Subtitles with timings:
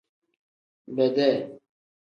[0.87, 1.59] Bedee.